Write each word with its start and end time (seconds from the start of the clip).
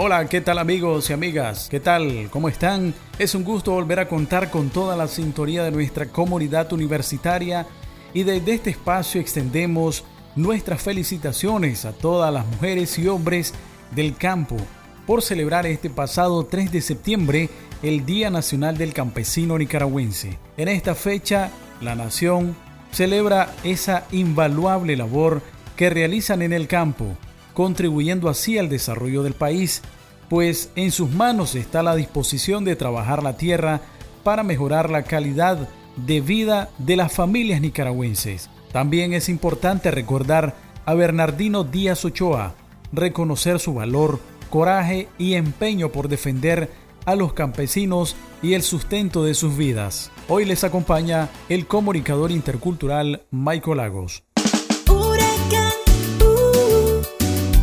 Hola, 0.00 0.28
¿qué 0.28 0.40
tal 0.40 0.58
amigos 0.58 1.10
y 1.10 1.12
amigas? 1.12 1.66
¿Qué 1.68 1.80
tal? 1.80 2.28
¿Cómo 2.30 2.48
están? 2.48 2.94
Es 3.18 3.34
un 3.34 3.42
gusto 3.42 3.72
volver 3.72 3.98
a 3.98 4.06
contar 4.06 4.48
con 4.48 4.70
toda 4.70 4.96
la 4.96 5.08
sintonía 5.08 5.64
de 5.64 5.72
nuestra 5.72 6.06
comunidad 6.06 6.72
universitaria 6.72 7.66
y 8.14 8.22
desde 8.22 8.54
este 8.54 8.70
espacio 8.70 9.20
extendemos 9.20 10.04
nuestras 10.36 10.80
felicitaciones 10.80 11.84
a 11.84 11.90
todas 11.90 12.32
las 12.32 12.46
mujeres 12.46 12.96
y 12.96 13.08
hombres 13.08 13.52
del 13.90 14.16
campo 14.16 14.56
por 15.04 15.20
celebrar 15.20 15.66
este 15.66 15.90
pasado 15.90 16.46
3 16.46 16.70
de 16.70 16.80
septiembre 16.80 17.50
el 17.82 18.06
Día 18.06 18.30
Nacional 18.30 18.78
del 18.78 18.94
Campesino 18.94 19.58
Nicaragüense. 19.58 20.38
En 20.56 20.68
esta 20.68 20.94
fecha, 20.94 21.50
la 21.80 21.96
nación 21.96 22.54
celebra 22.92 23.52
esa 23.64 24.06
invaluable 24.12 24.96
labor 24.96 25.42
que 25.74 25.90
realizan 25.90 26.42
en 26.42 26.52
el 26.52 26.68
campo 26.68 27.16
contribuyendo 27.58 28.28
así 28.28 28.56
al 28.56 28.68
desarrollo 28.68 29.24
del 29.24 29.34
país, 29.34 29.82
pues 30.28 30.70
en 30.76 30.92
sus 30.92 31.10
manos 31.10 31.56
está 31.56 31.82
la 31.82 31.96
disposición 31.96 32.64
de 32.64 32.76
trabajar 32.76 33.20
la 33.24 33.36
tierra 33.36 33.80
para 34.22 34.44
mejorar 34.44 34.90
la 34.90 35.02
calidad 35.02 35.68
de 35.96 36.20
vida 36.20 36.70
de 36.78 36.94
las 36.94 37.12
familias 37.12 37.60
nicaragüenses. 37.60 38.48
También 38.70 39.12
es 39.12 39.28
importante 39.28 39.90
recordar 39.90 40.54
a 40.86 40.94
Bernardino 40.94 41.64
Díaz 41.64 42.04
Ochoa, 42.04 42.54
reconocer 42.92 43.58
su 43.58 43.74
valor, 43.74 44.20
coraje 44.50 45.08
y 45.18 45.34
empeño 45.34 45.90
por 45.90 46.08
defender 46.08 46.70
a 47.06 47.16
los 47.16 47.32
campesinos 47.32 48.14
y 48.40 48.54
el 48.54 48.62
sustento 48.62 49.24
de 49.24 49.34
sus 49.34 49.56
vidas. 49.56 50.12
Hoy 50.28 50.44
les 50.44 50.62
acompaña 50.62 51.28
el 51.48 51.66
comunicador 51.66 52.30
intercultural 52.30 53.22
Michael 53.32 53.78
Lagos. 53.78 54.27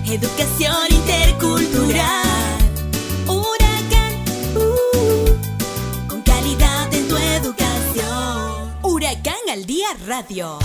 Educación 0.08 0.92
intercultural. 0.92 2.58
Huracán. 3.28 4.14
Uh, 4.56 6.08
con 6.08 6.22
calidad 6.22 6.94
en 6.94 7.08
tu 7.08 7.18
educación. 7.18 8.78
Huracán 8.84 9.34
al 9.52 9.66
día 9.66 9.88
radio. 10.06 10.60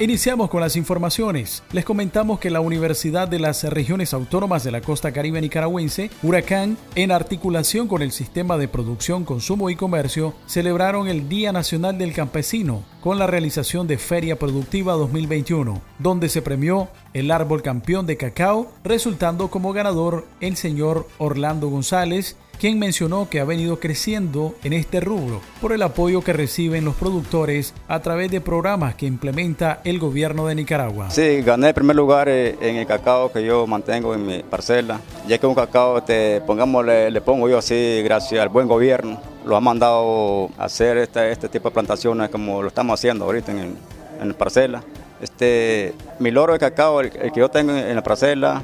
Iniciamos 0.00 0.48
con 0.48 0.62
las 0.62 0.76
informaciones. 0.76 1.62
Les 1.72 1.84
comentamos 1.84 2.40
que 2.40 2.48
la 2.48 2.60
Universidad 2.60 3.28
de 3.28 3.38
las 3.38 3.64
Regiones 3.64 4.14
Autónomas 4.14 4.64
de 4.64 4.70
la 4.70 4.80
Costa 4.80 5.12
Caribe 5.12 5.42
Nicaragüense, 5.42 6.10
Huracán, 6.22 6.78
en 6.94 7.12
articulación 7.12 7.86
con 7.86 8.00
el 8.00 8.10
Sistema 8.10 8.56
de 8.56 8.66
Producción, 8.66 9.26
Consumo 9.26 9.68
y 9.68 9.76
Comercio, 9.76 10.32
celebraron 10.46 11.06
el 11.06 11.28
Día 11.28 11.52
Nacional 11.52 11.98
del 11.98 12.14
Campesino 12.14 12.82
con 13.02 13.18
la 13.18 13.26
realización 13.26 13.86
de 13.86 13.98
Feria 13.98 14.38
Productiva 14.38 14.94
2021, 14.94 15.82
donde 15.98 16.30
se 16.30 16.40
premió 16.40 16.88
el 17.12 17.30
árbol 17.30 17.60
campeón 17.60 18.06
de 18.06 18.16
cacao, 18.16 18.72
resultando 18.82 19.48
como 19.50 19.74
ganador 19.74 20.26
el 20.40 20.56
señor 20.56 21.06
Orlando 21.18 21.68
González, 21.68 22.38
quien 22.60 22.78
mencionó 22.78 23.26
que 23.30 23.40
ha 23.40 23.44
venido 23.44 23.80
creciendo 23.80 24.54
en 24.62 24.74
este 24.74 25.00
rubro 25.00 25.40
por 25.62 25.72
el 25.72 25.80
apoyo 25.80 26.20
que 26.20 26.34
reciben 26.34 26.84
los 26.84 26.94
productores 26.94 27.72
a 27.88 28.00
través 28.00 28.30
de 28.30 28.42
programas 28.42 28.94
que 28.96 29.06
implementa 29.06 29.80
el 29.82 29.98
gobierno 29.98 30.46
de 30.46 30.54
Nicaragua. 30.54 31.08
Sí, 31.10 31.40
gané 31.40 31.68
el 31.68 31.74
primer 31.74 31.96
lugar 31.96 32.28
eh, 32.28 32.58
en 32.60 32.76
el 32.76 32.86
cacao 32.86 33.32
que 33.32 33.42
yo 33.42 33.66
mantengo 33.66 34.14
en 34.14 34.26
mi 34.26 34.42
parcela. 34.42 35.00
Ya 35.26 35.38
que 35.38 35.46
un 35.46 35.54
cacao, 35.54 35.96
este, 35.96 36.42
pongámosle, 36.42 37.10
le 37.10 37.22
pongo 37.22 37.48
yo 37.48 37.56
así, 37.56 38.02
gracias 38.04 38.42
al 38.42 38.50
buen 38.50 38.68
gobierno, 38.68 39.18
lo 39.46 39.56
ha 39.56 39.60
mandado 39.60 40.50
a 40.58 40.64
hacer 40.64 40.98
este, 40.98 41.32
este 41.32 41.48
tipo 41.48 41.70
de 41.70 41.72
plantaciones 41.72 42.28
como 42.28 42.60
lo 42.60 42.68
estamos 42.68 43.00
haciendo 43.00 43.24
ahorita 43.24 43.52
en, 43.52 43.74
en 44.20 44.28
la 44.28 44.34
parcela. 44.34 44.84
Este, 45.22 45.94
mi 46.18 46.30
loro 46.30 46.52
de 46.52 46.58
cacao, 46.58 47.00
el, 47.00 47.10
que 47.10 47.40
yo 47.40 47.48
tengo 47.48 47.74
en 47.74 47.94
la 47.94 48.02
parcela, 48.02 48.62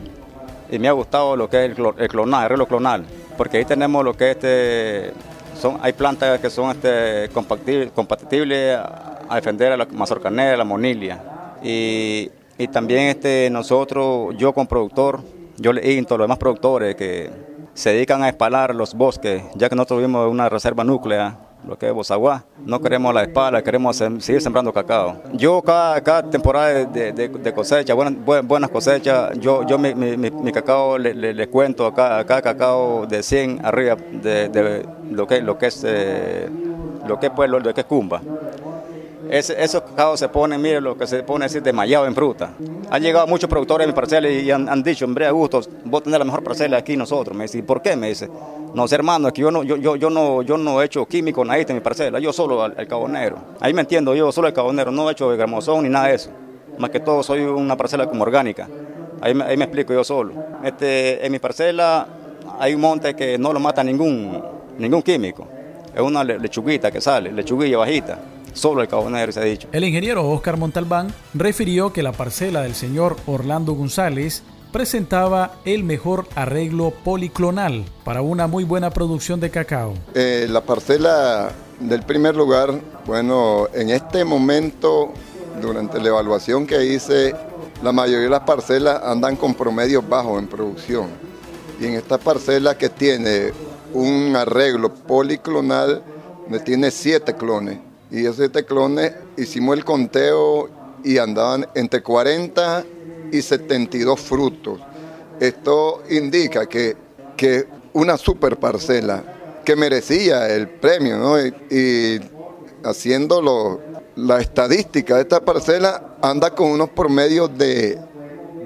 y 0.71 0.79
me 0.79 0.89
ha 0.89 0.93
gustado 0.93 1.35
lo 1.35 1.49
que 1.49 1.65
es 1.65 1.79
el, 1.79 1.87
el 1.97 2.09
clonal, 2.09 2.43
el 2.43 2.51
reloj 2.51 2.69
clonal 2.69 3.07
porque 3.37 3.59
ahí 3.59 3.65
tenemos 3.65 4.05
lo 4.05 4.15
que 4.15 4.31
este, 4.33 5.13
son, 5.61 5.79
hay 5.83 5.93
plantas 5.93 6.41
que 6.41 6.51
son 6.51 6.71
este, 6.71 7.29
compatibles 7.33 8.79
a, 8.79 9.35
defender 9.35 9.73
a 9.73 9.77
la 9.77 9.87
mazorcanera, 9.87 10.57
la 10.57 10.65
monilia. 10.65 11.21
Y, 11.63 12.31
y, 12.59 12.69
también 12.69 13.09
este, 13.09 13.49
nosotros, 13.51 14.35
yo 14.37 14.53
como 14.53 14.69
productor, 14.69 15.21
yo 15.57 15.73
le 15.73 15.93
insto 15.93 16.15
a 16.15 16.19
los 16.19 16.25
demás 16.25 16.39
productores 16.39 16.95
que 16.97 17.31
se 17.75 17.91
dedican 17.91 18.23
a 18.23 18.29
espalar 18.29 18.75
los 18.75 18.95
bosques, 18.95 19.43
ya 19.55 19.69
que 19.69 19.77
nosotros 19.77 19.99
tuvimos 20.01 20.31
una 20.31 20.49
reserva 20.49 20.85
núclea 20.85 21.39
lo 21.67 21.79
que 21.79 21.87
es 21.87 21.93
Bozaguá. 21.93 22.45
No 22.65 22.81
queremos 22.81 23.13
la 23.15 23.23
espalda, 23.23 23.63
queremos 23.63 23.97
seguir 23.97 24.41
sembrando 24.41 24.73
cacao. 24.73 25.17
Yo 25.33 25.61
cada, 25.63 26.01
cada 26.01 26.31
temporada 26.31 26.85
de, 26.85 27.53
cosecha, 27.55 27.95
buenas, 27.95 28.47
buenas 28.47 28.71
cosechas, 28.71 29.39
yo, 29.39 29.65
yo 29.67 29.79
mi, 29.79 29.95
mi, 29.95 30.53
cacao 30.53 30.99
le, 30.99 31.15
le, 31.15 31.49
cuento 31.49 31.87
a 31.87 31.95
cada, 31.95 32.25
cacao 32.25 33.07
de 33.07 33.23
100 33.23 33.65
arriba 33.65 33.97
de, 33.97 34.87
lo 35.11 35.27
que, 35.27 35.41
lo 35.41 35.59
que 35.59 35.67
es, 35.67 35.83
eh, 35.87 36.49
lo 37.07 37.19
que, 37.19 37.31
pues, 37.31 37.51
lo, 37.51 37.63
que 37.63 37.81
es 37.81 37.87
cumba 37.87 38.21
esos 39.31 39.83
cacaos 39.83 40.21
se 40.21 40.29
ponen, 40.29 40.61
mire 40.61 40.81
lo 40.81 40.97
que 40.97 41.07
se 41.07 41.23
pone 41.23 41.45
así 41.47 41.61
desmayado 41.61 42.07
en 42.07 42.15
fruta. 42.15 42.51
Han 42.91 43.03
llegado 43.03 43.27
muchos 43.27 43.49
productores 43.49 43.85
a 43.85 43.89
mi 43.89 43.95
parcela 43.95 44.29
y 44.29 44.51
han, 44.51 44.83
dicho, 44.83 45.05
hombre, 45.05 45.27
Augusto, 45.27 45.61
vos 45.85 46.03
tenés 46.03 46.19
la 46.19 46.25
mejor 46.25 46.43
parcela 46.43 46.79
aquí 46.79 46.97
nosotros. 46.97 47.37
Me 47.37 47.45
dice, 47.45 47.63
¿por 47.63 47.83
qué? 47.83 47.97
Me 47.97 48.09
dice, 48.09 48.29
no, 48.75 48.85
hermano, 48.91 49.29
es 49.29 49.35
que 49.35 49.43
yo 49.43 49.51
no, 49.51 49.63
yo, 49.63 49.77
yo, 49.77 49.97
yo 49.97 50.11
no, 50.11 50.43
yo 50.43 50.57
no 50.57 50.81
he 50.81 50.85
hecho 50.85 51.07
químico 51.07 51.45
nadie 51.45 51.67
en 51.69 51.75
mi 51.75 51.81
parcela, 51.81 52.19
yo 52.19 52.33
solo 52.33 52.67
el, 52.67 52.87
cabonero. 52.87 53.37
Ahí 53.61 53.75
me 53.75 53.81
entiendo, 53.81 54.15
yo 54.15 54.31
solo 54.33 54.49
el 54.49 54.55
cabonero, 54.55 54.91
no 54.91 55.09
he 55.09 55.13
hecho 55.13 55.29
gramosón 55.31 55.83
ni 55.83 55.89
nada 55.89 56.09
de 56.09 56.15
eso. 56.15 56.31
Más 56.79 56.91
que 56.91 57.01
todo 57.01 57.23
soy 57.23 57.41
una 57.41 57.77
parcela 57.77 58.07
como 58.07 58.23
orgánica. 58.23 58.69
Ahí 59.21 59.35
me, 59.35 59.45
ahí 59.45 59.57
me 59.57 59.65
explico 59.65 59.93
yo 59.93 60.05
solo. 60.05 60.35
Este, 60.63 61.25
en 61.25 61.33
mi 61.33 61.39
parcela 61.39 62.07
hay 62.59 62.75
un 62.75 62.81
monte 62.81 63.15
que 63.17 63.39
no 63.39 63.53
lo 63.53 63.61
mata 63.61 63.83
ningún, 63.83 64.43
ningún 64.79 65.03
químico. 65.03 65.49
Es 65.95 66.03
una 66.03 66.23
lechuguita 66.23 66.91
que 66.91 67.01
sale, 67.01 67.33
lechuguilla 67.33 67.79
bajita 67.79 68.19
solo 68.57 68.83
el 68.83 68.89
cabonero 68.89 69.31
se 69.33 69.41
ha 69.41 69.45
dicho. 69.45 69.69
El 69.73 69.85
ingeniero 69.85 70.29
Oscar 70.29 70.57
Montalbán 70.57 71.15
refirió 71.35 71.93
que 71.93 72.03
la 72.03 72.13
parcela 72.13 72.63
del 72.63 72.75
señor 72.75 73.17
Orlando 73.27 73.75
González 73.75 74.43
presentaba 74.73 75.53
el 75.65 75.85
mejor 75.85 76.27
arreglo 76.35 76.91
policlonal 76.91 77.85
para 78.05 78.23
una 78.23 78.47
muy 78.47 78.65
buena 78.65 78.91
producción 78.91 79.41
de 79.41 79.51
cacao. 79.51 79.95
Eh, 80.15 80.47
la 80.51 80.63
parcela 80.63 81.51
del 81.81 82.03
primer 82.03 82.37
lugar, 82.37 82.75
bueno, 83.07 83.69
en 83.73 83.91
este 83.91 84.25
momento, 84.25 85.13
durante 85.61 86.01
la 86.01 86.09
evaluación 86.09 86.67
que 86.67 86.85
hice, 86.85 87.35
la 87.83 87.93
mayoría 87.93 88.25
de 88.25 88.31
las 88.31 88.41
parcelas 88.41 89.03
andan 89.03 89.37
con 89.37 89.55
promedios 89.55 90.07
bajos 90.09 90.41
en 90.41 90.49
producción. 90.49 91.09
Y 91.81 91.87
en 91.87 91.95
esta 91.95 92.19
parcela 92.19 92.77
que 92.77 92.89
tiene 92.89 93.53
un 93.93 94.35
arreglo 94.37 94.93
policlonal, 94.93 96.03
tiene 96.65 96.91
siete 96.91 97.35
clones, 97.35 97.79
y 98.11 98.23
esos 98.23 98.37
siete 98.37 98.65
clones 98.65 99.13
hicimos 99.37 99.77
el 99.77 99.85
conteo 99.85 100.69
y 101.03 101.19
andaban 101.19 101.67
entre 101.75 102.03
40 102.03 102.85
y 103.33 103.43
72 103.43 104.21
frutos. 104.21 104.81
Esto 105.41 106.03
indica 106.11 106.67
que, 106.67 106.97
que 107.37 107.67
una 107.93 108.17
super 108.17 108.59
parcela 108.59 109.37
que 109.65 109.77
merecía 109.77 110.49
el 110.49 110.69
premio, 110.69 111.19
¿no? 111.19 111.39
Y, 111.41 112.21
haciendo 112.85 113.81
la 114.15 114.41
estadística 114.41 115.17
de 115.17 115.23
esta 115.23 115.45
parcela, 115.45 116.17
anda 116.23 116.55
con 116.55 116.71
unos 116.71 116.91
promedios 116.91 117.57
de 117.59 117.99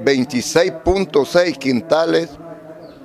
26.6 0.04 1.56
quintales 1.56 2.28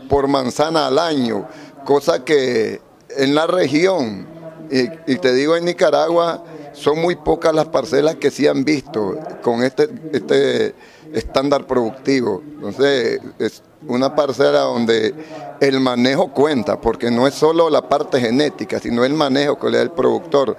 por 0.09 0.27
manzana 0.27 0.87
al 0.87 0.99
año, 0.99 1.47
cosa 1.85 2.25
que 2.25 2.81
en 3.17 3.33
la 3.33 3.47
región 3.47 4.27
y, 4.69 5.15
te 5.17 5.33
digo, 5.33 5.55
en 5.55 5.65
Nicaragua 5.65 6.43
son 6.73 6.99
muy 6.99 7.15
pocas 7.15 7.53
las 7.53 7.67
parcelas 7.67 8.15
que 8.15 8.31
se 8.31 8.49
han 8.49 8.63
visto 8.63 9.17
con 9.41 9.63
este, 9.63 9.89
este 10.11 10.75
estándar 11.13 11.65
productivo. 11.65 12.41
Entonces, 12.55 13.21
es 13.39 13.63
una 13.87 14.15
parcela 14.15 14.61
donde 14.61 15.13
el 15.59 15.79
manejo 15.79 16.31
cuenta, 16.31 16.79
porque 16.79 17.11
no 17.11 17.27
es 17.27 17.33
solo 17.35 17.69
la 17.69 17.87
parte 17.87 18.19
genética, 18.19 18.79
sino 18.79 19.05
el 19.05 19.13
manejo 19.13 19.57
que 19.57 19.69
le 19.69 19.77
da 19.77 19.83
el 19.83 19.91
productor. 19.91 20.57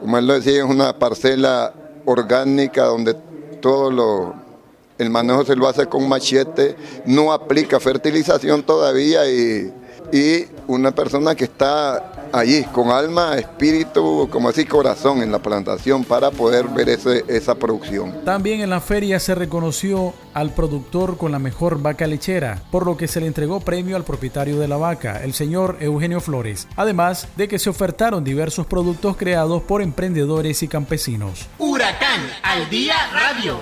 Como 0.00 0.18
él 0.18 0.26
lo 0.26 0.34
decía, 0.34 0.58
es 0.58 0.64
una 0.64 0.98
parcela 0.98 1.72
orgánica 2.04 2.84
donde 2.84 3.14
todo 3.60 3.90
lo, 3.90 4.34
el 4.98 5.10
manejo 5.10 5.44
se 5.44 5.56
lo 5.56 5.68
hace 5.68 5.86
con 5.86 6.08
machete, 6.08 6.76
no 7.06 7.32
aplica 7.32 7.80
fertilización 7.80 8.62
todavía 8.62 9.28
y 9.30 9.72
y 10.12 10.46
una 10.66 10.92
persona 10.92 11.34
que 11.34 11.44
está 11.44 12.12
allí 12.32 12.64
con 12.64 12.90
alma, 12.90 13.36
espíritu, 13.36 14.28
como 14.30 14.48
así 14.48 14.64
corazón 14.64 15.22
en 15.22 15.32
la 15.32 15.38
plantación 15.38 16.04
para 16.04 16.30
poder 16.30 16.66
ver 16.68 16.88
ese, 16.88 17.24
esa 17.28 17.54
producción. 17.54 18.24
También 18.24 18.60
en 18.60 18.70
la 18.70 18.80
feria 18.80 19.20
se 19.20 19.34
reconoció 19.34 20.14
al 20.34 20.50
productor 20.50 21.16
con 21.16 21.32
la 21.32 21.38
mejor 21.38 21.80
vaca 21.80 22.06
lechera, 22.06 22.62
por 22.70 22.84
lo 22.84 22.96
que 22.96 23.08
se 23.08 23.20
le 23.20 23.26
entregó 23.26 23.60
premio 23.60 23.96
al 23.96 24.04
propietario 24.04 24.58
de 24.58 24.68
la 24.68 24.76
vaca, 24.76 25.22
el 25.22 25.32
señor 25.34 25.78
Eugenio 25.80 26.20
Flores, 26.20 26.68
además 26.76 27.28
de 27.36 27.48
que 27.48 27.58
se 27.58 27.70
ofertaron 27.70 28.24
diversos 28.24 28.66
productos 28.66 29.16
creados 29.16 29.62
por 29.62 29.82
emprendedores 29.82 30.62
y 30.62 30.68
campesinos. 30.68 31.46
Huracán 31.58 32.20
al 32.42 32.68
día 32.68 32.94
radio. 33.12 33.60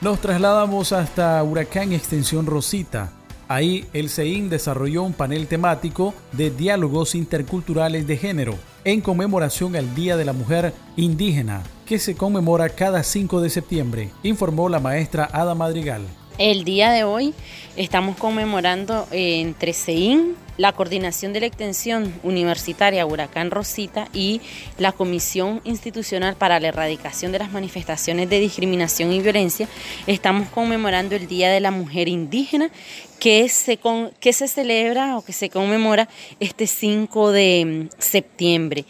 Nos 0.00 0.20
trasladamos 0.20 0.92
hasta 0.92 1.42
Huracán 1.42 1.92
Extensión 1.92 2.46
Rosita, 2.46 3.12
Ahí 3.50 3.84
el 3.92 4.10
CEIN 4.10 4.48
desarrolló 4.48 5.02
un 5.02 5.12
panel 5.12 5.48
temático 5.48 6.14
de 6.30 6.52
diálogos 6.52 7.16
interculturales 7.16 8.06
de 8.06 8.16
género 8.16 8.54
en 8.84 9.00
conmemoración 9.00 9.74
al 9.74 9.92
Día 9.96 10.16
de 10.16 10.24
la 10.24 10.32
Mujer 10.32 10.72
Indígena, 10.94 11.64
que 11.84 11.98
se 11.98 12.14
conmemora 12.14 12.68
cada 12.68 13.02
5 13.02 13.40
de 13.40 13.50
septiembre, 13.50 14.10
informó 14.22 14.68
la 14.68 14.78
maestra 14.78 15.28
Ada 15.32 15.56
Madrigal. 15.56 16.02
El 16.38 16.64
día 16.64 16.90
de 16.90 17.04
hoy 17.04 17.34
estamos 17.76 18.16
conmemorando 18.16 19.06
entre 19.10 19.72
CEIN, 19.72 20.36
la 20.56 20.72
Coordinación 20.72 21.32
de 21.32 21.40
la 21.40 21.46
Extensión 21.46 22.12
Universitaria 22.22 23.06
Huracán 23.06 23.50
Rosita 23.50 24.08
y 24.12 24.40
la 24.78 24.92
Comisión 24.92 25.60
Institucional 25.64 26.36
para 26.36 26.60
la 26.60 26.68
Erradicación 26.68 27.32
de 27.32 27.38
las 27.38 27.50
Manifestaciones 27.50 28.28
de 28.28 28.40
Discriminación 28.40 29.12
y 29.12 29.20
Violencia, 29.20 29.68
estamos 30.06 30.48
conmemorando 30.48 31.16
el 31.16 31.28
Día 31.28 31.50
de 31.50 31.60
la 31.60 31.70
Mujer 31.70 32.08
Indígena 32.08 32.70
que 33.18 33.48
se, 33.48 33.78
que 34.20 34.32
se 34.32 34.48
celebra 34.48 35.16
o 35.16 35.24
que 35.24 35.32
se 35.32 35.48
conmemora 35.48 36.08
este 36.40 36.66
5 36.66 37.32
de 37.32 37.88
septiembre. 37.98 38.84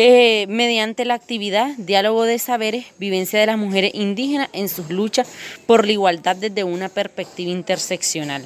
Eh, 0.00 0.46
mediante 0.48 1.04
la 1.04 1.14
actividad 1.14 1.74
Diálogo 1.76 2.22
de 2.22 2.38
Saberes, 2.38 2.86
Vivencia 2.98 3.40
de 3.40 3.46
las 3.46 3.58
Mujeres 3.58 3.90
Indígenas 3.94 4.48
en 4.52 4.68
sus 4.68 4.90
luchas 4.90 5.28
por 5.66 5.84
la 5.84 5.90
igualdad 5.90 6.36
desde 6.36 6.62
una 6.62 6.88
perspectiva 6.88 7.50
interseccional 7.50 8.44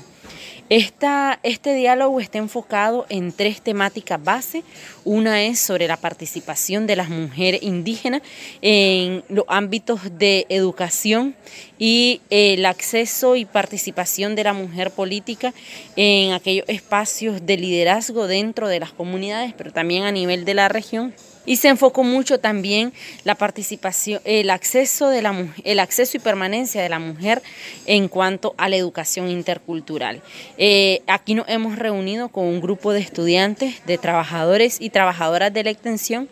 este 1.43 1.75
diálogo 1.75 2.19
está 2.20 2.38
enfocado 2.38 3.04
en 3.10 3.32
tres 3.32 3.60
temáticas 3.60 4.22
base. 4.22 4.62
Una 5.04 5.43
es 5.43 5.58
sobre 5.58 5.87
la 5.87 5.99
participación 5.99 6.87
de 6.87 6.96
las 6.96 7.10
mujeres 7.10 7.62
indígenas 7.62 8.22
en 8.62 9.22
los 9.28 9.44
ámbitos 9.49 10.00
de 10.19 10.46
educación 10.49 11.34
y 11.78 12.22
el 12.31 12.64
acceso 12.64 13.37
y 13.37 13.44
participación 13.44 14.34
de 14.34 14.44
la 14.44 14.54
mujer 14.54 14.90
política 14.90 15.52
en 15.96 16.32
aquellos 16.32 16.66
espacios 16.69 17.44
de 17.44 17.58
liderazgo 17.58 18.26
dentro 18.26 18.69
de 18.69 18.81
las 18.81 18.93
comunidades, 18.93 19.52
pero 19.52 19.72
también 19.72 20.04
a 20.04 20.12
nivel 20.12 20.46
de 20.46 20.54
la 20.54 20.69
región 20.69 21.12
y 21.44 21.56
se 21.56 21.69
enfocó 21.69 22.05
mucho 22.05 22.39
también 22.39 22.93
la 23.25 23.35
participación, 23.35 24.21
el 24.25 24.50
acceso 24.50 25.09
de 25.09 25.23
la 25.23 25.33
el 25.65 25.81
acceso 25.81 26.17
y 26.17 26.21
permanencia 26.21 26.83
de 26.83 26.89
la 26.89 26.99
mujer 26.99 27.43
en 27.87 28.09
cuanto 28.09 28.55
a 28.59 28.69
la 28.69 28.77
educación 28.77 29.31
intercultural. 29.31 30.23
Eh, 30.59 31.03
aquí 31.06 31.35
nos 31.35 31.49
hemos 31.49 31.79
reunido 31.79 32.29
con 32.29 32.44
un 32.44 32.61
grupo 32.61 32.93
de 32.93 33.00
estudiantes, 33.00 33.85
de 33.87 33.99
trabajadores 33.99 34.81
y 34.81 34.91
trabajadoras 34.91 35.53
de 35.53 35.65
la 35.65 35.71
extensión 35.71 36.29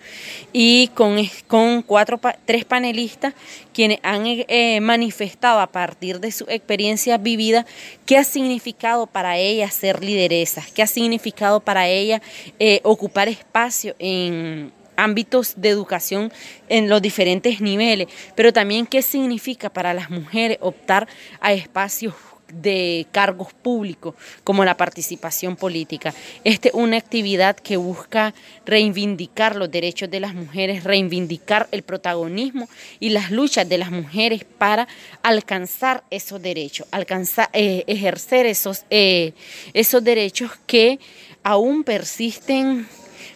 y 0.53 0.89
con, 0.95 1.17
con 1.47 1.83
cuatro, 1.83 2.21
tres 2.45 2.65
panelistas 2.65 3.35
quienes 3.73 3.99
han 4.03 4.25
eh, 4.27 4.81
manifestado 4.81 5.61
a 5.61 5.67
partir 5.69 6.21
de 6.21 6.33
su 6.33 6.45
experiencia 6.49 7.19
vivida 7.19 7.67
qué 8.05 8.19
ha 8.19 8.25
significado 8.25 9.06
para 9.06 9.39
ellas 9.39 9.75
ser 9.75 10.03
lideresas, 10.05 10.71
qué 10.73 10.83
ha 10.83 10.87
significado 10.87 11.61
para 11.61 11.89
ellas 11.89 12.21
eh, 12.59 12.81
ocupar 12.83 13.29
espacio 13.29 13.95
en 13.99 14.73
ámbitos 15.00 15.55
de 15.56 15.70
educación 15.70 16.32
en 16.69 16.88
los 16.88 17.00
diferentes 17.02 17.61
niveles, 17.61 18.08
pero 18.35 18.52
también 18.52 18.87
qué 18.87 19.02
significa 19.02 19.70
para 19.70 19.94
las 19.94 20.11
mujeres 20.11 20.58
optar 20.61 21.08
a 21.41 21.52
espacios 21.52 22.14
de 22.52 23.06
cargos 23.12 23.52
públicos 23.52 24.14
como 24.44 24.64
la 24.64 24.76
participación 24.76 25.56
política. 25.56 26.14
Esta 26.44 26.69
es 26.69 26.75
una 26.75 26.97
actividad 26.97 27.56
que 27.56 27.76
busca 27.76 28.35
reivindicar 28.67 29.56
los 29.56 29.70
derechos 29.70 30.11
de 30.11 30.20
las 30.20 30.35
mujeres, 30.35 30.85
reivindicar 30.85 31.69
el 31.70 31.82
protagonismo 31.82 32.69
y 32.99 33.11
las 33.11 33.31
luchas 33.31 33.69
de 33.69 33.79
las 33.79 33.91
mujeres 33.91 34.44
para 34.44 34.88
alcanzar 35.23 36.05
esos 36.11 36.41
derechos, 36.43 36.87
alcanzar, 36.91 37.50
eh, 37.53 37.85
ejercer 37.87 38.46
esos, 38.46 38.85
eh, 38.91 39.32
esos 39.73 40.03
derechos 40.03 40.53
que 40.67 40.99
aún 41.43 41.85
persisten 41.85 42.87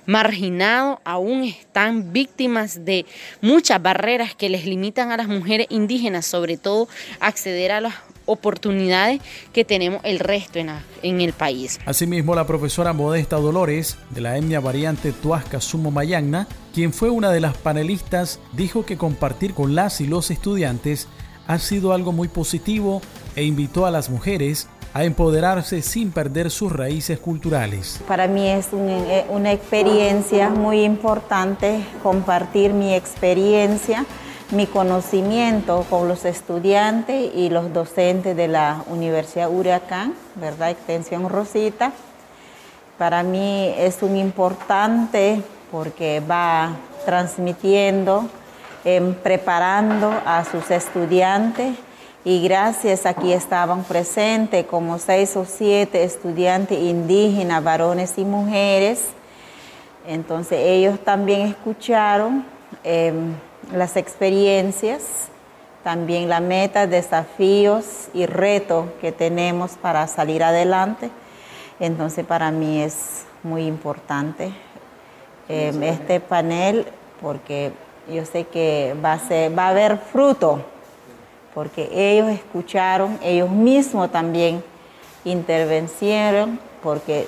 marginados, 0.06 0.98
aún 1.04 1.44
están 1.44 2.12
víctimas 2.12 2.84
de 2.84 3.06
muchas 3.40 3.82
barreras 3.82 4.34
que 4.34 4.48
les 4.48 4.66
limitan 4.66 5.10
a 5.12 5.16
las 5.16 5.28
mujeres 5.28 5.66
indígenas, 5.70 6.26
sobre 6.26 6.56
todo 6.56 6.88
acceder 7.20 7.72
a 7.72 7.80
las 7.80 7.94
oportunidades 8.26 9.20
que 9.52 9.64
tenemos 9.64 10.00
el 10.04 10.18
resto 10.18 10.58
en, 10.58 11.20
el 11.20 11.32
país. 11.32 11.78
Asimismo, 11.84 12.34
la 12.34 12.46
profesora 12.46 12.92
Modesta 12.92 13.36
Dolores, 13.36 13.98
de 14.10 14.20
la 14.20 14.36
etnia 14.36 14.60
variante 14.60 15.12
Tuasca 15.12 15.60
Sumo 15.60 15.90
Mayagna, 15.90 16.48
quien 16.72 16.92
fue 16.92 17.10
una 17.10 17.30
de 17.30 17.40
las 17.40 17.56
panelistas, 17.56 18.40
dijo 18.52 18.86
que 18.86 18.96
compartir 18.96 19.54
con 19.54 19.74
las 19.74 20.00
y 20.00 20.06
los 20.06 20.30
estudiantes 20.30 21.08
ha 21.46 21.58
sido 21.58 21.92
algo 21.92 22.12
muy 22.12 22.28
positivo 22.28 23.02
e 23.36 23.44
invitó 23.44 23.84
a 23.86 23.90
las 23.90 24.08
mujeres 24.08 24.68
a 24.94 25.02
empoderarse 25.02 25.82
sin 25.82 26.12
perder 26.12 26.52
sus 26.52 26.70
raíces 26.72 27.18
culturales. 27.18 28.00
Para 28.06 28.28
mí 28.28 28.48
es 28.48 28.68
eh, 28.72 29.26
una 29.28 29.50
experiencia 29.50 30.50
muy 30.50 30.84
importante 30.84 31.84
compartir 32.00 32.72
mi 32.72 32.94
experiencia, 32.94 34.06
mi 34.52 34.66
conocimiento 34.68 35.84
con 35.90 36.06
los 36.06 36.24
estudiantes 36.24 37.32
y 37.34 37.50
los 37.50 37.72
docentes 37.72 38.36
de 38.36 38.46
la 38.46 38.84
Universidad 38.86 39.50
Huracán, 39.50 40.14
¿verdad? 40.36 40.70
Extensión 40.70 41.28
Rosita. 41.28 41.92
Para 42.96 43.24
mí 43.24 43.74
es 43.76 44.00
un 44.00 44.16
importante 44.16 45.42
porque 45.72 46.20
va 46.20 46.70
transmitiendo, 47.04 48.28
em, 48.84 49.12
preparando 49.12 50.14
a 50.24 50.44
sus 50.44 50.70
estudiantes 50.70 51.74
y 52.24 52.42
gracias 52.42 53.04
aquí 53.04 53.34
estaban 53.34 53.84
presentes 53.84 54.64
como 54.64 54.98
seis 54.98 55.36
o 55.36 55.44
siete 55.44 56.04
estudiantes 56.04 56.78
indígenas, 56.78 57.62
varones 57.62 58.14
y 58.16 58.24
mujeres. 58.24 59.10
Entonces 60.06 60.58
ellos 60.62 60.98
también 61.00 61.42
escucharon 61.48 62.46
em, 62.82 63.34
las 63.74 63.98
experiencias, 63.98 65.28
también 65.82 66.30
la 66.30 66.40
meta, 66.40 66.86
desafíos 66.86 68.08
y 68.14 68.24
retos 68.24 68.86
que 69.02 69.12
tenemos 69.12 69.72
para 69.72 70.06
salir 70.06 70.42
adelante. 70.42 71.10
Entonces 71.78 72.24
para 72.24 72.50
mí 72.50 72.80
es 72.80 73.26
muy 73.42 73.66
importante 73.66 74.50
em, 75.50 75.82
este 75.82 76.20
panel 76.20 76.86
porque 77.20 77.72
yo 78.10 78.24
sé 78.24 78.44
que 78.44 78.96
va 79.04 79.12
a, 79.12 79.18
ser, 79.18 79.58
va 79.58 79.66
a 79.66 79.68
haber 79.68 79.98
fruto 79.98 80.64
porque 81.54 81.88
ellos 81.92 82.28
escucharon, 82.30 83.18
ellos 83.22 83.48
mismos 83.50 84.10
también 84.10 84.62
intervenieron, 85.24 86.58
porque 86.82 87.26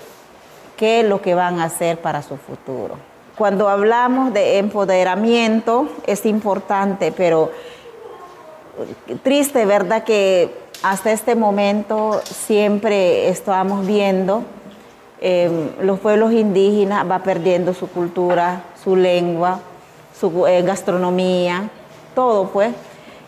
qué 0.76 1.00
es 1.00 1.06
lo 1.06 1.22
que 1.22 1.34
van 1.34 1.60
a 1.60 1.64
hacer 1.64 1.98
para 1.98 2.22
su 2.22 2.36
futuro. 2.36 2.96
Cuando 3.36 3.68
hablamos 3.68 4.32
de 4.32 4.58
empoderamiento 4.58 5.88
es 6.06 6.26
importante, 6.26 7.12
pero 7.12 7.50
triste, 9.22 9.64
¿verdad? 9.64 10.04
Que 10.04 10.54
hasta 10.82 11.12
este 11.12 11.34
momento 11.34 12.20
siempre 12.24 13.28
estamos 13.28 13.86
viendo 13.86 14.42
em, 15.20 15.70
los 15.80 15.98
pueblos 16.00 16.32
indígenas 16.32 17.08
va 17.10 17.20
perdiendo 17.20 17.72
su 17.74 17.88
cultura, 17.88 18.64
su 18.82 18.96
lengua, 18.96 19.60
su 20.18 20.46
eh, 20.46 20.62
gastronomía, 20.62 21.68
todo 22.14 22.48
pues. 22.48 22.72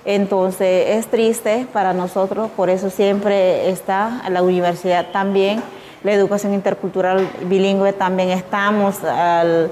Entonces 0.08 0.96
es 0.96 1.06
triste 1.08 1.66
para 1.70 1.92
nosotros, 1.92 2.48
por 2.56 2.70
eso 2.70 2.88
siempre 2.88 3.68
está 3.68 4.22
la 4.30 4.42
universidad 4.42 5.08
también, 5.12 5.62
la 6.02 6.12
educación 6.12 6.54
intercultural 6.54 7.28
bilingüe 7.42 7.92
también 7.92 8.30
estamos 8.30 9.04
al, 9.04 9.70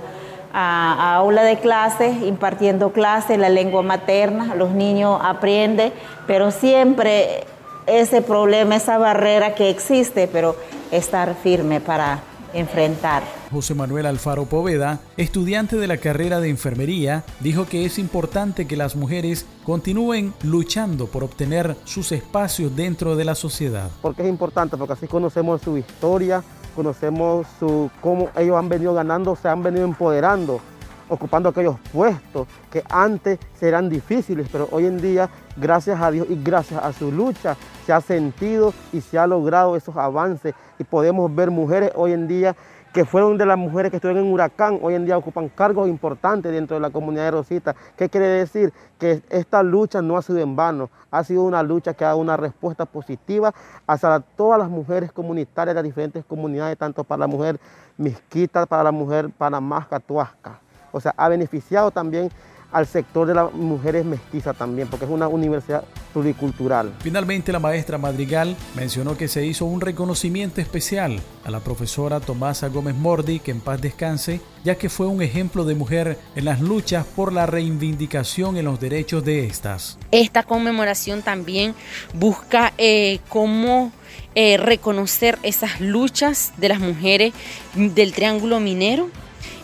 a, 0.52 1.14
aula 1.14 1.42
de 1.42 1.56
clases, 1.56 2.22
impartiendo 2.22 2.92
clases, 2.92 3.38
la 3.38 3.48
lengua 3.48 3.80
materna, 3.80 4.54
los 4.54 4.72
niños 4.72 5.18
aprenden, 5.24 5.90
pero 6.26 6.50
siempre 6.50 7.44
ese 7.86 8.20
problema, 8.20 8.76
esa 8.76 8.98
barrera 8.98 9.54
que 9.54 9.70
existe, 9.70 10.28
pero 10.30 10.54
estar 10.90 11.34
firme 11.34 11.80
para 11.80 12.18
enfrentar. 12.52 13.22
José 13.50 13.74
Manuel 13.74 14.06
Alfaro 14.06 14.46
Poveda, 14.46 15.00
estudiante 15.16 15.76
de 15.76 15.86
la 15.86 15.96
carrera 15.96 16.40
de 16.40 16.48
enfermería, 16.48 17.24
dijo 17.40 17.66
que 17.66 17.84
es 17.84 17.98
importante 17.98 18.66
que 18.66 18.76
las 18.76 18.96
mujeres 18.96 19.46
continúen 19.64 20.34
luchando 20.42 21.06
por 21.06 21.24
obtener 21.24 21.76
sus 21.84 22.12
espacios 22.12 22.74
dentro 22.74 23.16
de 23.16 23.24
la 23.24 23.34
sociedad. 23.34 23.90
Porque 24.02 24.22
es 24.22 24.28
importante, 24.28 24.76
porque 24.76 24.94
así 24.94 25.06
conocemos 25.06 25.62
su 25.62 25.76
historia, 25.76 26.42
conocemos 26.74 27.46
su, 27.58 27.90
cómo 28.00 28.28
ellos 28.36 28.56
han 28.56 28.68
venido 28.68 28.94
ganando, 28.94 29.36
se 29.36 29.48
han 29.48 29.62
venido 29.62 29.84
empoderando, 29.84 30.60
ocupando 31.08 31.48
aquellos 31.48 31.76
puestos 31.92 32.46
que 32.70 32.82
antes 32.88 33.38
eran 33.60 33.88
difíciles, 33.88 34.48
pero 34.50 34.68
hoy 34.70 34.86
en 34.86 35.00
día, 35.00 35.28
gracias 35.56 36.00
a 36.00 36.10
Dios 36.10 36.26
y 36.30 36.42
gracias 36.42 36.82
a 36.82 36.92
su 36.92 37.10
lucha, 37.10 37.56
se 37.84 37.92
ha 37.92 38.00
sentido 38.00 38.72
y 38.92 39.00
se 39.00 39.18
ha 39.18 39.26
logrado 39.26 39.76
esos 39.76 39.96
avances 39.96 40.54
y 40.78 40.84
podemos 40.84 41.34
ver 41.34 41.50
mujeres 41.50 41.92
hoy 41.94 42.12
en 42.12 42.28
día 42.28 42.56
que 42.96 43.04
fueron 43.04 43.36
de 43.36 43.44
las 43.44 43.58
mujeres 43.58 43.90
que 43.90 43.98
estuvieron 43.98 44.24
en 44.24 44.32
Huracán, 44.32 44.78
hoy 44.80 44.94
en 44.94 45.04
día 45.04 45.18
ocupan 45.18 45.50
cargos 45.50 45.86
importantes 45.86 46.50
dentro 46.50 46.76
de 46.76 46.80
la 46.80 46.88
comunidad 46.88 47.24
de 47.24 47.30
Rosita. 47.32 47.76
¿Qué 47.94 48.08
quiere 48.08 48.26
decir? 48.26 48.72
Que 48.98 49.22
esta 49.28 49.62
lucha 49.62 50.00
no 50.00 50.16
ha 50.16 50.22
sido 50.22 50.38
en 50.38 50.56
vano, 50.56 50.88
ha 51.10 51.22
sido 51.22 51.42
una 51.42 51.62
lucha 51.62 51.92
que 51.92 52.04
ha 52.04 52.08
dado 52.08 52.20
una 52.20 52.38
respuesta 52.38 52.86
positiva 52.86 53.52
hacia 53.86 54.20
todas 54.20 54.58
las 54.58 54.70
mujeres 54.70 55.12
comunitarias 55.12 55.74
de 55.74 55.82
las 55.82 55.84
diferentes 55.84 56.24
comunidades, 56.24 56.78
tanto 56.78 57.04
para 57.04 57.20
la 57.20 57.26
mujer 57.26 57.60
misquita, 57.98 58.64
para 58.64 58.84
la 58.84 58.92
mujer 58.92 59.28
panamasca, 59.28 60.00
tuasca. 60.00 60.60
O 60.96 61.00
sea, 61.00 61.12
ha 61.18 61.28
beneficiado 61.28 61.90
también 61.90 62.30
al 62.72 62.86
sector 62.86 63.26
de 63.26 63.34
las 63.34 63.52
mujeres 63.52 64.04
mestizas 64.06 64.56
también, 64.56 64.88
porque 64.88 65.04
es 65.04 65.10
una 65.10 65.28
universidad 65.28 65.84
pluricultural. 66.14 66.94
Finalmente, 67.00 67.52
la 67.52 67.58
maestra 67.58 67.98
Madrigal 67.98 68.56
mencionó 68.74 69.14
que 69.14 69.28
se 69.28 69.44
hizo 69.44 69.66
un 69.66 69.82
reconocimiento 69.82 70.62
especial 70.62 71.20
a 71.44 71.50
la 71.50 71.60
profesora 71.60 72.18
Tomasa 72.18 72.68
Gómez 72.68 72.94
Mordi, 72.94 73.40
que 73.40 73.50
en 73.50 73.60
paz 73.60 73.80
descanse, 73.82 74.40
ya 74.64 74.76
que 74.76 74.88
fue 74.88 75.06
un 75.06 75.20
ejemplo 75.20 75.66
de 75.66 75.74
mujer 75.74 76.18
en 76.34 76.46
las 76.46 76.62
luchas 76.62 77.04
por 77.04 77.30
la 77.30 77.44
reivindicación 77.44 78.56
en 78.56 78.64
los 78.64 78.80
derechos 78.80 79.22
de 79.22 79.46
estas. 79.46 79.98
Esta 80.10 80.44
conmemoración 80.44 81.20
también 81.20 81.74
busca 82.14 82.72
eh, 82.78 83.20
cómo 83.28 83.92
eh, 84.34 84.56
reconocer 84.56 85.38
esas 85.42 85.78
luchas 85.80 86.54
de 86.56 86.70
las 86.70 86.80
mujeres 86.80 87.34
del 87.74 88.12
Triángulo 88.12 88.60
Minero 88.60 89.10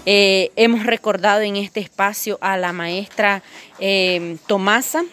eh, 0.06 0.50
hemos 0.56 0.84
recordado 0.84 1.42
en 1.42 1.56
este 1.56 1.80
espacio 1.80 2.38
a 2.40 2.56
la 2.56 2.72
maestra 2.72 3.42
eh, 3.78 4.36
Tomasa, 4.46 5.04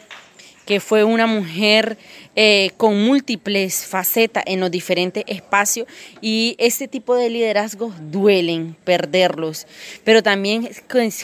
que 0.70 0.80
fue 0.80 1.04
una 1.04 1.26
mujer 1.26 1.98
eh, 2.36 2.74
con 2.78 3.04
múltiples 3.04 3.88
facetas 3.88 4.44
en 4.46 4.60
los 4.60 4.70
diferentes 4.70 5.24
espacios 5.26 5.88
y 6.22 6.56
ese 6.60 6.88
tipo 6.88 7.16
de 7.16 7.28
liderazgos 7.32 7.96
duelen 8.12 8.76
perderlos, 8.84 9.66
pero 10.04 10.22
también 10.22 10.70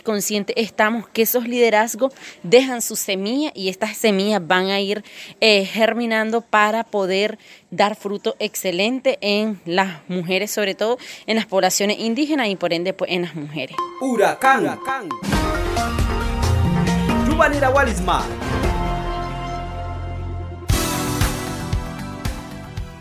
conscientes 0.04 0.56
estamos 0.58 1.08
que 1.10 1.22
esos 1.22 1.48
liderazgos 1.48 2.12
dejan 2.42 2.82
su 2.82 2.96
semilla 2.96 3.52
y 3.54 3.70
estas 3.70 3.96
semillas 3.96 4.42
van 4.48 4.72
a 4.72 4.80
ir 4.80 5.04
eh, 5.42 5.64
germinando 5.66 6.42
para 6.42 6.84
poder 6.84 7.38
dar 7.70 7.96
fruto 7.96 8.36
excelente 8.40 9.20
en 9.22 9.62
las 9.66 10.00
mujeres, 10.08 10.50
sobre 10.50 10.74
todo 10.74 10.98
en 11.28 11.36
las 11.36 11.46
poblaciones 11.46 12.00
indígenas 12.00 12.48
y 12.48 12.56
por 12.56 12.74
ende 12.74 12.94
pues, 12.94 13.12
en 13.12 13.22
las 13.22 13.36
mujeres. 13.36 13.78
Huracán. 14.02 14.64
Huracán. 14.64 15.10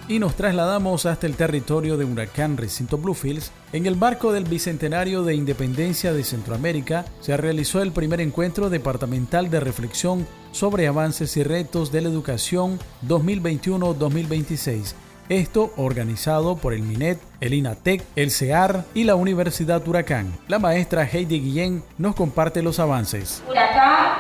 Y 0.08 0.18
nos 0.18 0.34
trasladamos 0.34 1.06
hasta 1.06 1.26
el 1.26 1.36
territorio 1.36 1.96
de 1.96 2.04
Huracán 2.04 2.56
Recinto 2.56 2.98
Bluefields. 2.98 3.52
En 3.72 3.86
el 3.86 3.96
marco 3.96 4.32
del 4.32 4.44
Bicentenario 4.44 5.22
de 5.22 5.34
Independencia 5.34 6.12
de 6.12 6.24
Centroamérica 6.24 7.04
se 7.20 7.36
realizó 7.36 7.80
el 7.80 7.92
primer 7.92 8.20
encuentro 8.20 8.68
departamental 8.70 9.50
de 9.50 9.60
reflexión 9.60 10.26
sobre 10.52 10.86
avances 10.86 11.36
y 11.36 11.42
retos 11.42 11.90
de 11.90 12.02
la 12.02 12.08
educación 12.08 12.78
2021-2026. 13.06 14.94
Esto 15.30 15.72
organizado 15.78 16.56
por 16.56 16.74
el 16.74 16.82
MINET, 16.82 17.18
el 17.40 17.54
INATEC, 17.54 18.04
el 18.14 18.30
CEAR 18.30 18.84
y 18.92 19.04
la 19.04 19.14
Universidad 19.14 19.86
Huracán. 19.88 20.36
La 20.48 20.58
maestra 20.58 21.08
Heidi 21.10 21.40
Guillén 21.40 21.82
nos 21.96 22.14
comparte 22.14 22.62
los 22.62 22.78
avances. 22.78 23.42
Huracán, 23.48 24.18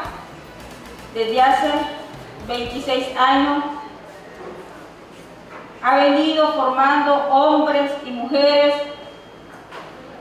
desde 1.14 1.42
hace 1.42 1.68
26 2.48 3.16
años, 3.18 3.64
ha 5.84 5.96
venido 5.96 6.48
formando 6.54 7.14
hombres 7.28 7.92
y 8.06 8.10
mujeres 8.10 8.74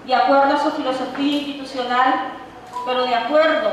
de 0.06 0.14
acuerdo 0.14 0.56
a 0.56 0.60
su 0.62 0.72
filosofía 0.72 1.38
institucional, 1.38 2.34
pero 2.86 3.06
de 3.06 3.16
acuerdo 3.16 3.70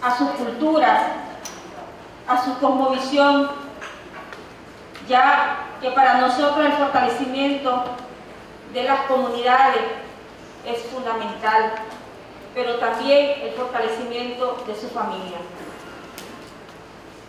a 0.00 0.16
sus 0.16 0.30
culturas, 0.30 1.02
a 2.28 2.44
su 2.44 2.56
cosmovisión, 2.60 3.50
ya 5.08 5.66
que 5.80 5.90
para 5.90 6.18
nosotros 6.18 6.64
el 6.64 6.72
fortalecimiento 6.74 7.82
de 8.72 8.84
las 8.84 9.00
comunidades 9.00 9.82
es 10.64 10.80
fundamental, 10.84 11.72
pero 12.54 12.76
también 12.76 13.42
el 13.42 13.52
fortalecimiento 13.54 14.62
de 14.64 14.76
su 14.76 14.88
familia. 14.90 15.38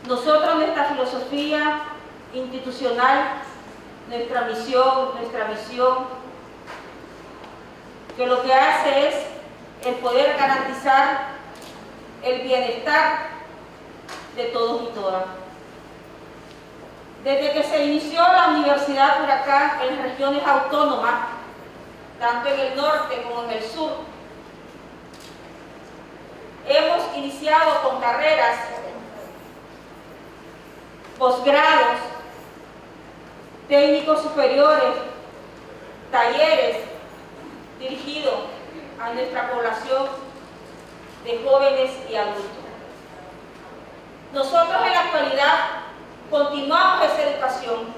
Nosotros 0.07 0.55
nuestra 0.55 0.85
filosofía 0.85 1.81
institucional, 2.33 3.41
nuestra 4.09 4.41
misión, 4.41 5.15
nuestra 5.15 5.45
visión, 5.45 6.21
que 8.17 8.25
lo 8.25 8.41
que 8.41 8.53
hace 8.53 9.07
es 9.07 9.15
el 9.85 9.95
poder 9.95 10.37
garantizar 10.37 11.29
el 12.23 12.41
bienestar 12.41 13.29
de 14.35 14.45
todos 14.45 14.83
y 14.83 14.93
todas. 14.93 15.23
Desde 17.23 17.53
que 17.53 17.63
se 17.63 17.85
inició 17.85 18.21
la 18.21 18.49
Universidad 18.49 19.23
Huracán 19.23 19.79
en 19.83 20.01
regiones 20.01 20.45
autónomas, 20.45 21.13
tanto 22.19 22.49
en 22.49 22.59
el 22.59 22.75
norte 22.75 23.21
como 23.21 23.43
en 23.43 23.51
el 23.51 23.63
sur, 23.63 23.91
hemos 26.67 27.17
iniciado 27.17 27.81
con 27.83 28.01
carreras 28.01 28.57
posgrados, 31.17 31.97
técnicos 33.67 34.21
superiores, 34.21 34.95
talleres 36.11 36.77
dirigidos 37.79 38.35
a 38.99 39.13
nuestra 39.13 39.51
población 39.51 40.07
de 41.23 41.41
jóvenes 41.43 41.91
y 42.09 42.15
adultos. 42.15 42.43
Nosotros 44.33 44.81
en 44.85 44.91
la 44.93 44.99
actualidad 45.01 45.57
continuamos 46.29 47.05
esa 47.05 47.29
educación, 47.29 47.93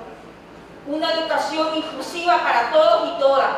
una 0.88 1.12
educación 1.14 1.78
inclusiva 1.78 2.38
para 2.40 2.72
todos 2.72 3.10
y 3.16 3.20
todas. 3.20 3.52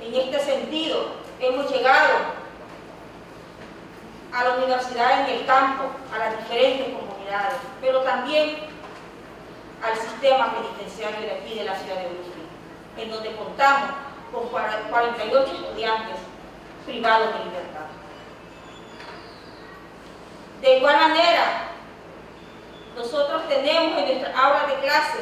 En 0.00 0.14
este 0.14 0.40
sentido, 0.40 1.06
hemos 1.40 1.70
llegado 1.70 2.14
a 4.32 4.44
la 4.44 4.56
universidad 4.56 5.28
en 5.28 5.38
el 5.38 5.46
campo, 5.46 5.84
a 6.14 6.18
las 6.18 6.38
diferentes 6.38 6.84
comunidades 6.84 7.09
pero 7.80 8.00
también 8.02 8.56
al 9.82 9.96
sistema 9.96 10.52
penitenciario 10.52 11.20
de 11.20 11.32
aquí 11.32 11.54
de 11.54 11.64
la 11.64 11.76
ciudad 11.76 11.96
de 11.96 12.08
Brooklyn, 12.08 12.48
en 12.98 13.10
donde 13.10 13.36
contamos 13.36 13.90
con 14.32 14.48
48 14.48 15.52
estudiantes 15.52 16.16
privados 16.86 17.32
de 17.32 17.44
libertad. 17.44 17.86
De 20.60 20.78
igual 20.78 20.96
manera, 20.96 21.68
nosotros 22.96 23.48
tenemos 23.48 23.98
en 23.98 24.06
nuestra 24.06 24.38
aula 24.38 24.66
de 24.66 24.80
clase 24.80 25.18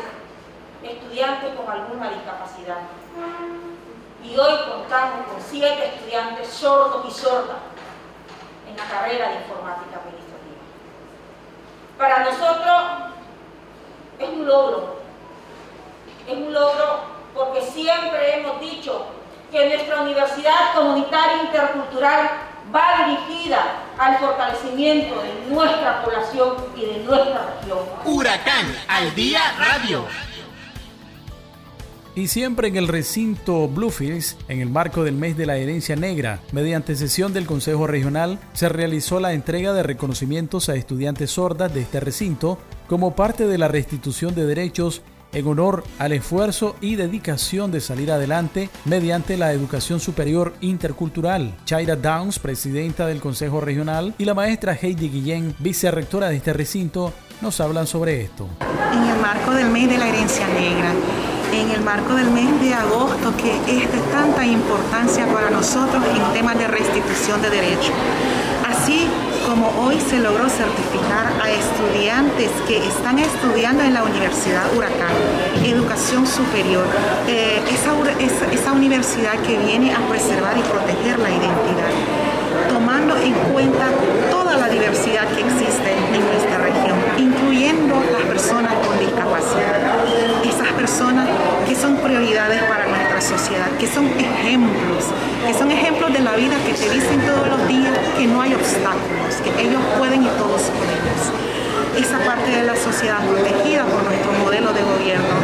estudiantes 0.83 1.55
con 1.55 1.71
alguna 1.71 2.11
discapacidad. 2.11 2.79
Y 4.25 4.37
hoy 4.37 4.55
contamos 4.69 5.27
con 5.29 5.41
siete 5.41 5.95
estudiantes 5.95 6.49
sordos 6.49 7.07
y 7.09 7.11
sordas 7.11 7.59
en 8.69 8.77
la 8.77 8.85
carrera 8.85 9.29
de 9.29 9.35
informática 9.37 10.01
para 11.99 12.21
nosotros 12.21 12.83
es 14.19 14.29
un 14.29 14.47
logro. 14.47 15.01
Es 16.27 16.35
un 16.35 16.53
logro 16.53 17.01
porque 17.35 17.61
siempre 17.61 18.39
hemos 18.39 18.61
dicho 18.61 19.07
que 19.51 19.69
nuestra 19.69 20.03
universidad 20.03 20.75
comunitaria 20.75 21.43
intercultural 21.43 22.31
va 22.75 23.07
dirigida 23.07 23.59
al 23.99 24.19
fortalecimiento 24.19 25.21
de 25.23 25.51
nuestra 25.51 26.03
población 26.03 26.57
y 26.77 26.85
de 26.85 26.99
nuestra 26.99 27.47
región. 27.61 27.79
Huracán 28.05 28.77
al 28.89 29.15
día 29.15 29.41
radio 29.59 30.07
y 32.19 32.27
siempre 32.27 32.67
en 32.67 32.75
el 32.75 32.89
recinto 32.89 33.69
Bluefields, 33.69 34.37
en 34.49 34.61
el 34.61 34.69
marco 34.69 35.05
del 35.05 35.15
mes 35.15 35.37
de 35.37 35.47
la 35.47 35.57
herencia 35.57 35.95
negra, 35.95 36.41
mediante 36.51 36.97
sesión 36.97 37.33
del 37.33 37.47
Consejo 37.47 37.87
Regional, 37.87 38.41
se 38.55 38.69
realizó 38.69 39.21
la 39.21 39.35
entrega 39.35 39.73
de 39.73 39.85
reconocimientos 39.85 40.69
a 40.69 40.75
estudiantes 40.75 41.31
sordas 41.31 41.73
de 41.73 41.83
este 41.83 42.01
recinto 42.01 42.59
como 42.89 43.15
parte 43.15 43.47
de 43.47 43.57
la 43.57 43.69
restitución 43.69 44.35
de 44.35 44.47
derechos 44.47 45.03
en 45.33 45.47
honor 45.47 45.85
al 46.01 46.11
esfuerzo 46.11 46.75
y 46.81 46.97
dedicación 46.97 47.71
de 47.71 47.81
salir 47.81 48.11
adelante 48.11 48.69
mediante 48.85 49.37
la 49.37 49.53
educación 49.53 50.01
superior 50.01 50.55
intercultural. 50.61 51.55
Chaira 51.67 51.95
Downs, 51.95 52.41
presidenta 52.41 53.07
del 53.07 53.21
Consejo 53.21 53.61
Regional, 53.61 54.15
y 54.19 54.25
la 54.25 54.35
maestra 54.35 54.75
Heidi 54.75 55.09
Guillén, 55.09 55.55
vicerrectora 55.61 56.31
de 56.31 56.37
este 56.37 56.53
recinto, 56.53 57.13
nos 57.41 57.61
hablan 57.61 57.87
sobre 57.87 58.23
esto. 58.23 58.49
En 58.93 59.05
el 59.05 59.21
marco 59.21 59.53
del 59.53 59.69
mes 59.69 59.89
de 59.89 59.99
la 59.99 60.09
herencia 60.09 60.49
negra, 60.49 60.93
en 61.53 61.71
el 61.71 61.83
marco 61.83 62.15
del 62.15 62.31
mes 62.31 62.61
de 62.61 62.75
agosto 62.75 63.35
que 63.37 63.57
es 63.67 63.93
de 63.93 64.01
tanta 64.13 64.45
importancia 64.47 65.27
para 65.27 65.51
nosotros 65.51 66.03
en 66.15 66.33
temas 66.33 66.59
de 66.59 66.69
restitución 66.69 67.41
de 67.43 67.51
derechos. 67.51 67.93
Así 68.67 69.09
como 69.49 69.69
hoy 69.81 69.99
se 69.99 70.19
logró 70.19 70.49
certificar 70.49 71.33
a 71.43 71.51
estudiantes 71.51 72.51
que 72.67 72.87
están 72.87 73.19
estudiando 73.19 73.83
en 73.83 73.95
la 73.95 74.03
Universidad 74.03 74.65
Huracán, 74.77 75.09
educación 75.65 76.27
superior, 76.27 76.85
eh, 77.27 77.63
esa, 77.71 77.93
esa 78.53 78.73
universidad 78.73 79.41
que 79.47 79.57
viene 79.59 79.95
a 79.95 80.07
preservar 80.09 80.57
y 80.59 80.63
proteger 80.63 81.19
la 81.19 81.31
identidad, 81.31 81.93
tomando 82.69 83.17
en 83.17 83.33
cuenta 83.53 83.87
toda 84.31 84.57
la 84.59 84.69
diversidad 84.69 85.27
que 85.35 85.41
existe 85.41 85.93
en 86.13 86.27
nuestra 86.27 86.59
región, 86.59 86.99
incluyendo 87.17 87.95
las 88.13 88.23
personas 88.23 88.75
con 88.87 88.99
discapacidad, 88.99 89.81
esas 90.45 90.73
personas 90.73 91.27
que 91.67 91.75
son 91.75 91.97
prioridades 91.97 92.63
para 92.65 92.87
nuestra 92.87 93.21
sociedad, 93.21 93.68
que 93.79 93.87
son 93.87 94.07
ejemplos, 94.19 95.05
que 95.47 95.55
son 95.55 95.71
ejemplos 95.71 96.13
de 96.13 96.21
la 96.21 96.35
vida 96.35 96.57
que 96.67 96.73
te 96.73 96.91
dicen 96.91 97.21
todos 97.21 97.47
los 97.47 97.69
días 97.69 97.97
que 98.17 98.27
no 98.27 98.41
hay 98.41 98.55
obstáculos, 98.55 99.35
que 99.45 99.63
ellos 99.63 99.81
pueden 99.97 100.25
y 100.25 100.27
todos 100.27 100.63
podemos. 100.63 101.97
Esa 101.97 102.19
parte 102.25 102.51
de 102.51 102.65
la 102.65 102.77
sociedad 102.77 103.19
protegida 103.27 103.85
por 103.85 104.03
nuestro 104.03 104.33
modelo 104.45 104.73
de 104.73 104.83
gobierno. 104.83 105.35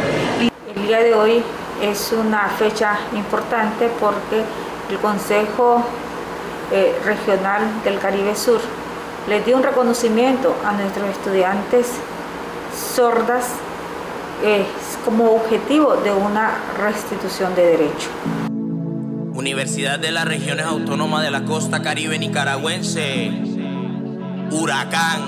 El 0.75 0.87
día 0.87 0.99
de 0.99 1.13
hoy 1.13 1.43
es 1.81 2.11
una 2.11 2.49
fecha 2.59 2.97
importante 3.15 3.89
porque 3.99 4.43
el 4.89 4.99
Consejo 4.99 5.83
eh, 6.71 6.93
Regional 7.05 7.61
del 7.83 7.99
Caribe 7.99 8.35
Sur 8.35 8.59
le 9.29 9.41
dio 9.41 9.55
un 9.55 9.63
reconocimiento 9.63 10.55
a 10.65 10.73
nuestros 10.73 11.09
estudiantes 11.09 11.87
sordas 12.95 13.45
eh, 14.43 14.65
como 15.03 15.31
objetivo 15.31 15.95
de 15.97 16.11
una 16.11 16.57
restitución 16.79 17.55
de 17.55 17.65
derecho. 17.65 18.09
Universidad 19.33 19.99
de 19.99 20.11
las 20.11 20.25
Regiones 20.25 20.65
Autónomas 20.65 21.23
de 21.23 21.31
la 21.31 21.43
Costa 21.43 21.81
Caribe 21.81 22.17
Nicaragüense, 22.17 23.31
Huracán. 24.51 25.21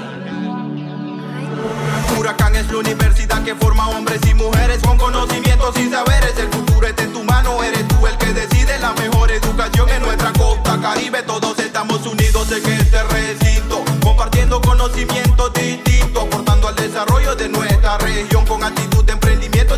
Huracán 2.17 2.55
es 2.55 2.71
la 2.71 2.77
universidad 2.77 3.43
que 3.43 3.53
forma 3.55 3.89
hombres 3.89 4.21
y 4.29 4.33
mujeres 4.33 4.79
con 4.81 4.97
conocimientos 4.97 5.77
y 5.77 5.89
saberes. 5.89 6.33
El 6.37 6.47
futuro 6.47 6.87
está 6.87 7.03
en 7.03 7.13
tu 7.13 7.23
mano, 7.23 7.61
eres 7.63 7.87
tú 7.87 8.07
el 8.07 8.17
que 8.17 8.33
decide 8.33 8.79
la 8.79 8.93
mejor 8.93 9.29
educación 9.31 9.89
en 9.89 10.01
nuestra 10.01 10.31
costa 10.33 10.79
caribe. 10.81 11.21
Todos 11.23 11.59
estamos 11.59 12.05
unidos 12.07 12.51
en 12.51 12.71
este 12.71 13.03
recinto, 13.03 13.83
compartiendo 14.01 14.61
conocimientos 14.61 15.53
distintos, 15.53 16.23
aportando 16.23 16.67
al 16.69 16.75
desarrollo 16.75 17.35
de 17.35 17.49
nuestra 17.49 17.97
región 17.97 18.45
con 18.45 18.63
actitud 18.63 19.03
de 19.03 19.17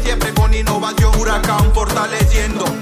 siempre 0.10 0.34
con 0.34 0.52
innovación. 0.56 1.16
Huracán 1.20 1.72
fortaleciendo 1.72 2.79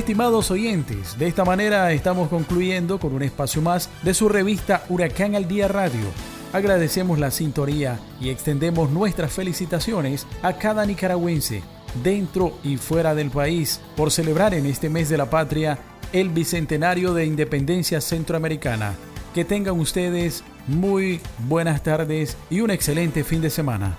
Estimados 0.00 0.50
oyentes, 0.50 1.18
de 1.18 1.26
esta 1.26 1.44
manera 1.44 1.92
estamos 1.92 2.30
concluyendo 2.30 2.98
con 2.98 3.12
un 3.12 3.22
espacio 3.22 3.60
más 3.60 3.90
de 4.02 4.14
su 4.14 4.30
revista 4.30 4.82
Huracán 4.88 5.34
al 5.34 5.46
Día 5.46 5.68
Radio. 5.68 6.06
Agradecemos 6.54 7.18
la 7.18 7.30
sintonía 7.30 8.00
y 8.18 8.30
extendemos 8.30 8.90
nuestras 8.90 9.30
felicitaciones 9.30 10.26
a 10.40 10.54
cada 10.54 10.86
nicaragüense, 10.86 11.62
dentro 12.02 12.56
y 12.64 12.78
fuera 12.78 13.14
del 13.14 13.28
país, 13.30 13.82
por 13.94 14.10
celebrar 14.10 14.54
en 14.54 14.64
este 14.64 14.88
mes 14.88 15.10
de 15.10 15.18
la 15.18 15.28
patria 15.28 15.78
el 16.14 16.30
Bicentenario 16.30 17.12
de 17.12 17.26
Independencia 17.26 18.00
Centroamericana. 18.00 18.94
Que 19.34 19.44
tengan 19.44 19.78
ustedes 19.78 20.42
muy 20.66 21.20
buenas 21.46 21.82
tardes 21.82 22.38
y 22.48 22.62
un 22.62 22.70
excelente 22.70 23.22
fin 23.22 23.42
de 23.42 23.50
semana. 23.50 23.98